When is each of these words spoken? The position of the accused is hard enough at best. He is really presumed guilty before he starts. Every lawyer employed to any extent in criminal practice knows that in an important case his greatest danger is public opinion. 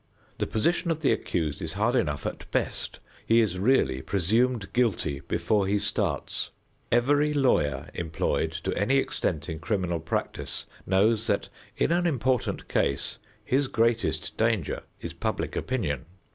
The 0.39 0.47
position 0.47 0.89
of 0.89 1.01
the 1.01 1.11
accused 1.11 1.61
is 1.61 1.73
hard 1.73 1.95
enough 1.95 2.25
at 2.25 2.49
best. 2.49 2.99
He 3.23 3.39
is 3.39 3.59
really 3.59 4.01
presumed 4.01 4.73
guilty 4.73 5.19
before 5.27 5.67
he 5.67 5.77
starts. 5.77 6.49
Every 6.91 7.35
lawyer 7.35 7.87
employed 7.93 8.51
to 8.63 8.75
any 8.75 8.97
extent 8.97 9.47
in 9.47 9.59
criminal 9.59 9.99
practice 9.99 10.65
knows 10.87 11.27
that 11.27 11.49
in 11.77 11.91
an 11.91 12.07
important 12.07 12.67
case 12.67 13.19
his 13.45 13.67
greatest 13.67 14.35
danger 14.37 14.81
is 15.01 15.13
public 15.13 15.55
opinion. 15.55 16.07